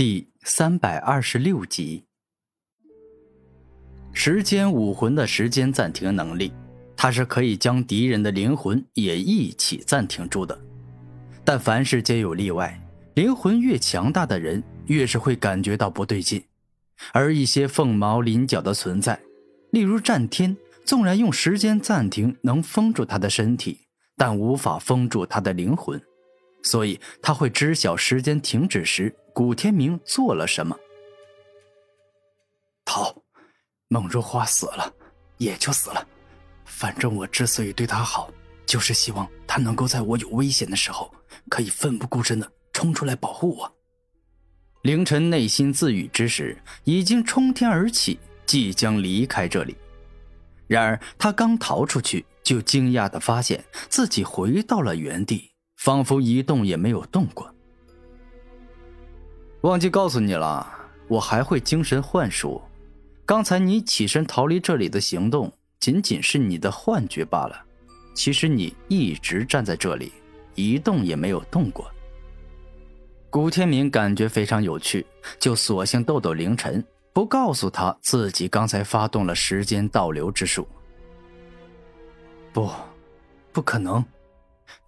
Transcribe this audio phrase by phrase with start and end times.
[0.00, 2.06] 第三百二十六集，
[4.14, 6.54] 时间武魂的时间暂停能力，
[6.96, 10.58] 它是可以将敌人的灵魂也一起暂停住的。
[11.44, 12.80] 但凡事皆有例外，
[13.14, 16.42] 灵魂越强大的人，越是会感觉到不对劲。
[17.12, 19.20] 而一些凤毛麟角的存在，
[19.70, 23.80] 例如战天，纵然用时间暂停能封住他的身体，
[24.16, 26.00] 但无法封住他的灵魂。
[26.62, 30.76] 所以他会知晓时间停止时，古天明做了什么。
[32.84, 33.14] 逃，
[33.88, 34.92] 孟如花死了，
[35.38, 36.06] 也就死了。
[36.64, 38.30] 反正我之所以对她好，
[38.66, 41.12] 就是希望她能够在我有危险的时候，
[41.48, 43.72] 可以奋不顾身的冲出来保护我。
[44.82, 49.76] 凌晨内心自语之时，已经冲天而起，即将离开这里。
[50.66, 55.50] 然而他刚逃出去，就惊讶的发现自己回到了原地。
[55.76, 57.54] 仿佛一动也没有动过。
[59.62, 60.66] 忘记告诉你了，
[61.06, 62.62] 我还会精神幻术。
[63.26, 67.62] 刚才你起身逃离这里的行动，仅仅是你的幻觉罢了。
[68.14, 70.12] 其实你一直站在这里，
[70.54, 71.90] 一动也没有动过。
[73.28, 75.06] 古天明感觉非常有趣，
[75.38, 76.82] 就索性逗逗凌晨，
[77.12, 80.66] 不告诉他自己刚才发动了时间倒流之术。
[82.50, 82.68] 不，
[83.52, 84.02] 不可能。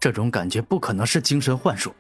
[0.01, 1.95] 这种感觉不可能是精神幻术。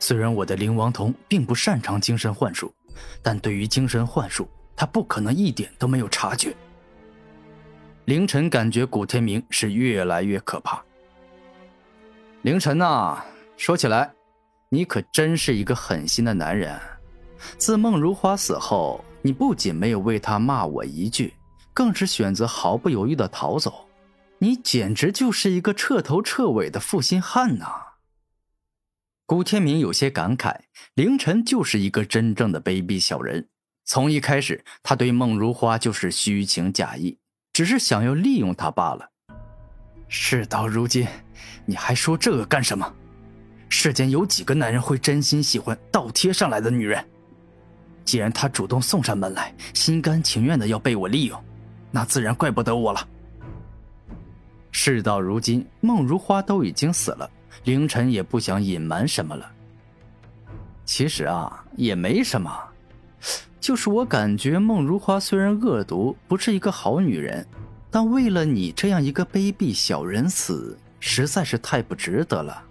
[0.00, 2.74] 虽然我的灵王瞳并不擅长精神幻术，
[3.22, 6.52] 但对于精神幻术，他不可能一点都没有察觉。
[8.06, 10.82] 凌晨感觉古天明是越来越可怕。
[12.42, 13.22] 凌晨呐，
[13.58, 14.10] 说起来，
[14.70, 16.80] 你可真是一个狠心的男人。
[17.58, 21.34] 自孟如花死后，你不仅没有为她骂我一句，
[21.74, 23.86] 更是选择毫不犹豫的逃走。
[24.38, 27.66] 你简直就是一个彻头彻尾的负心汉呐！
[29.30, 30.56] 古天明有些感慨，
[30.94, 33.46] 凌晨就是一个真正的卑鄙小人。
[33.84, 37.16] 从一开始，他对孟如花就是虚情假意，
[37.52, 39.08] 只是想要利用她罢了。
[40.08, 41.06] 事到如今，
[41.64, 42.92] 你还说这个干什么？
[43.68, 47.08] 世间有几个男人会真心喜欢倒贴上来的女人？
[48.04, 51.40] 既然他主动送上门来，心甘情愿的要被我利用，
[51.92, 53.08] 那自然怪不得我了。
[54.72, 57.30] 事到如今，孟如花都已经死了，
[57.64, 59.50] 凌晨也不想隐瞒什么了。
[60.84, 62.50] 其实啊，也没什么，
[63.60, 67.46] 就是我感觉孟如花虽然恶毒，不是一个好女人，
[67.90, 72.62] 但为了你这样一个卑鄙小人死，实在是太不值得了。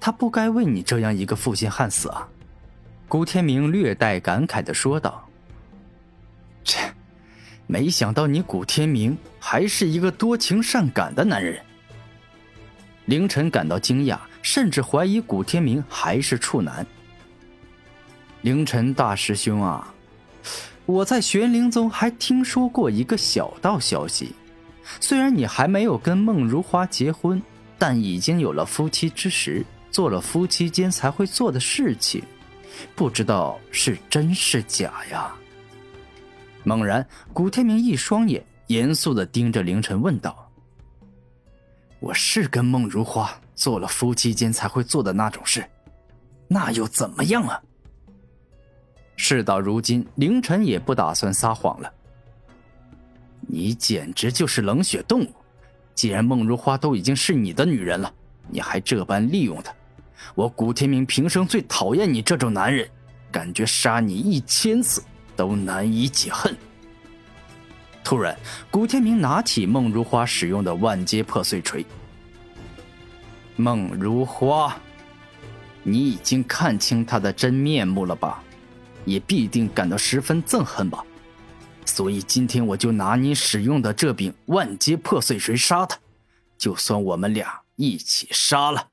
[0.00, 2.28] 她不该为你这样一个负心汉死啊！
[3.08, 5.28] 古天明略带感慨的说道
[6.64, 6.92] ：“切。”
[7.68, 11.62] 没想到你古天明还是一个多情善感的男人。
[13.06, 16.86] 凌晨感到惊讶，甚至怀疑古天明还是处男。
[18.42, 19.92] 凌晨大师兄啊，
[20.86, 24.34] 我在玄灵宗还听说过一个小道消息，
[25.00, 27.40] 虽然你还没有跟孟如花结婚，
[27.78, 32.22] 但已经有了夫妻之实，做了夫妻间才会做的事情，
[32.94, 35.32] 不知道是真是假呀。
[36.64, 40.41] 猛然，古天明一双眼严肃的盯着凌晨，问道
[42.02, 45.64] ：“我是跟孟如花做了夫妻间才会做的那种事，
[46.48, 47.62] 那又怎么样啊？”
[49.14, 51.92] 事到如今，凌晨也不打算撒谎了。
[53.40, 55.32] 你简直就是冷血动物！
[55.94, 58.12] 既然孟如花都已经是你的女人了，
[58.48, 59.72] 你还这般利用她，
[60.34, 62.88] 我古天明平生最讨厌你这种男人，
[63.30, 65.00] 感觉杀你一千次。
[65.34, 66.54] 都难以解恨。
[68.12, 68.38] 突然，
[68.70, 71.82] 古天明拿起孟如花使用的万阶破碎锤。
[73.56, 74.78] 孟如花，
[75.82, 78.44] 你已经看清他的真面目了吧？
[79.06, 81.02] 也必定感到十分憎恨吧？
[81.86, 85.98] 所以今天我就拿你使用的这柄万阶破碎锤杀他，
[86.58, 88.88] 就算我们俩一起杀了。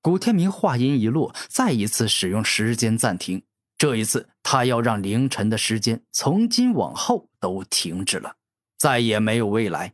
[0.00, 3.42] 古天明话音一落，再一次使用时间暂停。
[3.76, 8.32] 这一次，他要让凌晨的时间从今往后都停止了，
[8.78, 9.92] 再也没有未来。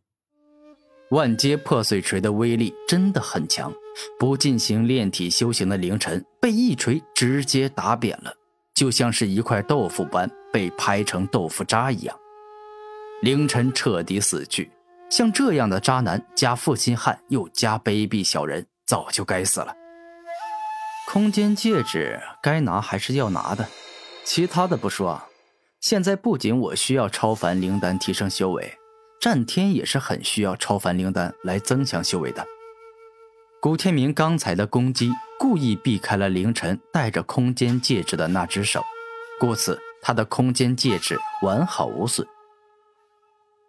[1.10, 3.72] 万阶破碎锤的威力真的很强，
[4.18, 8.30] 不进行炼体修行的凌晨被一锤直接打扁了，
[8.74, 12.14] 就像是一块豆腐般被拍成豆腐渣一样。
[13.22, 14.70] 凌晨彻底死去，
[15.10, 19.74] 像这样的渣男加负心汉又加卑鄙小人，早就该死了。
[21.08, 23.66] 空间戒指该拿还是要拿的，
[24.24, 25.22] 其他的不说，
[25.80, 28.76] 现在不仅我需要超凡灵丹提升修为，
[29.20, 32.44] 战天也是很需要超凡灵丹来增强修为的。
[33.60, 38.82] 古天明刚才的攻击故意避开了凌晨戴着空间戒指的那只手，
[39.38, 42.26] 故此他的空间戒指完好无损。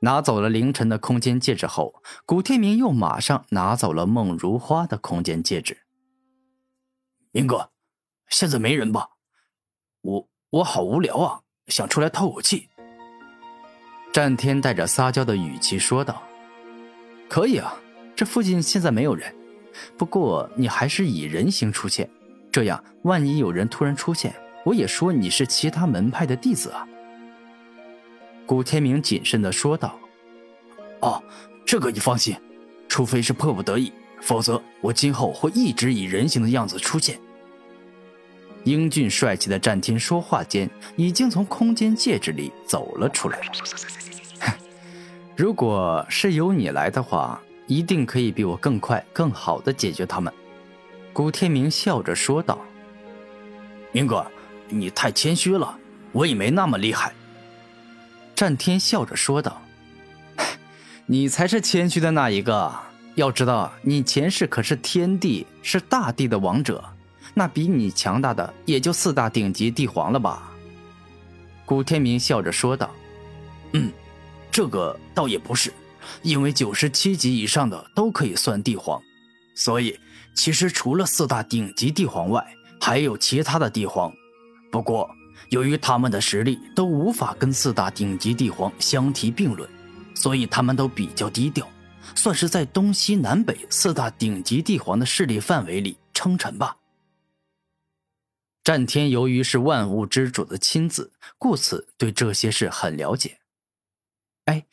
[0.01, 5.83] 拿走了凌晨的空间戒指后，古天明又马上拿走了孟如花的空间戒指。
[7.31, 7.69] 明哥，
[8.29, 9.09] 现在没人吧？
[10.01, 12.67] 我我好无聊啊，想出来透口气。
[14.11, 16.21] 战天带着撒娇的语气说道
[17.29, 17.73] ：“可以啊，
[18.15, 19.33] 这附近现在没有人。
[19.97, 22.09] 不过你还是以人形出现，
[22.51, 24.33] 这样万一有人突然出现，
[24.65, 26.85] 我也说你是其他门派的弟子啊。”
[28.47, 29.97] 古天明谨慎的说道
[31.01, 31.23] ：“哦，
[31.63, 32.35] 这个你放心，
[32.87, 37.19] 除非是迫不得已，否则我今后会一直以人形的样子出现。”
[38.65, 43.39] 英俊帅气的战天说话间，已经从空间戒指里走了出来。
[45.35, 50.33] 如果是由你来的话，一定可以比我更快、更好的解决他们。”
[51.13, 52.59] 古天明笑着说道。
[53.91, 54.25] “明哥，
[54.67, 55.77] 你太谦虚了，
[56.11, 57.13] 我也没那么厉害。”
[58.35, 59.61] 战天笑着说道
[61.07, 62.73] ：“你才是谦虚的那一个。
[63.15, 66.83] 要知道，你前世可是天帝，是大地的王者，
[67.33, 70.51] 那比你强大的也就四大顶级帝皇了吧？”
[71.65, 72.89] 古天明笑着说道
[73.73, 73.91] ：“嗯，
[74.51, 75.73] 这个倒也不是，
[76.21, 79.01] 因为九十七级以上的都可以算帝皇，
[79.55, 79.99] 所以
[80.33, 82.45] 其实除了四大顶级帝皇外，
[82.81, 84.11] 还有其他的帝皇。
[84.71, 85.09] 不过……”
[85.51, 89.67] 由于他们的实力都无法跟四大顶级帝皇相提并论，
[90.13, 91.67] 所以他们都比较低调，
[92.13, 96.75] 算是在东西南北四大顶级帝皇的势力范围里称臣吧。
[98.69, 103.39] 战天由于是万物之主的亲子，故此对这些事很了解。
[104.45, 104.67] 哎，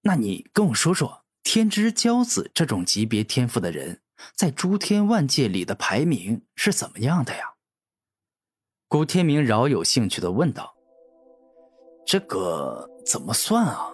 [0.00, 4.00] 那你跟我说说，天之骄子这种级别天赋的人，
[4.34, 7.52] 在诸天万界里的排名是怎么样的呀？
[8.88, 10.74] 古天明饶有兴趣的问道
[12.08, 13.92] ：“这个怎么算啊？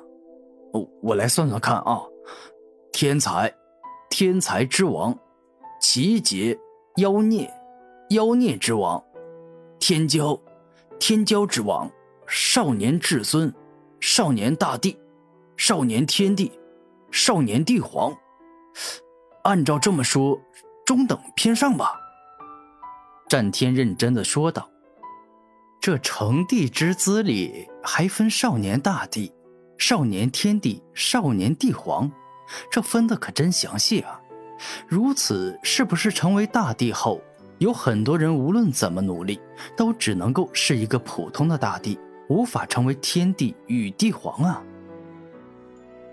[0.72, 2.00] 我我来算算看啊！
[2.92, 3.52] 天才，
[4.08, 5.12] 天才之王；
[5.80, 6.56] 奇杰，
[6.98, 7.52] 妖孽，
[8.10, 9.02] 妖孽之王；
[9.82, 10.40] 天骄，
[11.00, 11.90] 天骄之王；
[12.28, 13.52] 少年至尊，
[13.98, 14.96] 少年大帝，
[15.56, 16.52] 少年天帝，
[17.10, 18.16] 少年帝皇。
[19.42, 20.40] 按照这么说，
[20.86, 21.94] 中等偏上吧。”
[23.28, 24.70] 战天认真的说道。
[25.80, 29.32] 这成帝之资里还分少年大帝、
[29.78, 32.08] 少年天帝、少年帝皇，
[32.70, 34.20] 这分的可真详细啊！
[34.86, 37.20] 如此，是不是成为大帝后，
[37.62, 39.40] 有很多人无论怎么努力，
[39.76, 41.96] 都只能够是一个普通的大帝，
[42.28, 44.60] 无法成为天帝与帝皇啊？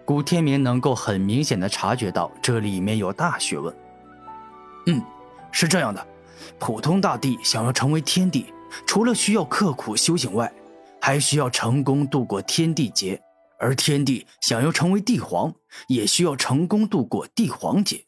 [0.05, 3.75] 古天明能够很明显的察觉到这里面有大学问。
[4.85, 5.01] 嗯，
[5.51, 6.05] 是这样的，
[6.59, 8.45] 普通大帝想要成为天帝。
[8.85, 10.53] 除了需要刻苦修行外，
[11.01, 13.19] 还需要成功度过天地劫；
[13.57, 15.51] 而天帝想要成为帝皇，
[15.87, 18.05] 也需要成功度过帝皇劫。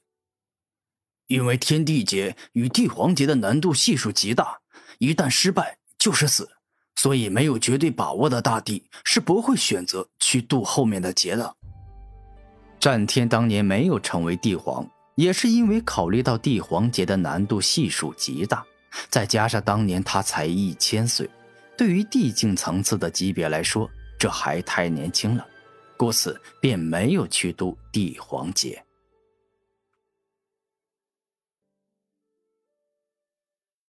[1.32, 4.60] 因为天地劫与帝皇劫的难度系数极大，
[5.00, 6.50] 一旦失败就是死，
[6.98, 11.56] 所以没有绝对把握的大帝是不会选择去渡后面的劫的。
[12.82, 14.86] 战天当年没有成为帝皇，
[15.16, 18.66] 也是因为考虑到帝皇劫的难度系数极大。
[19.10, 21.30] 再加上当年他才一千岁，
[21.78, 23.90] 对于帝境层次的级别来说，
[24.20, 25.48] 这还太年轻了，
[25.96, 28.84] 故此便没有去渡帝皇劫。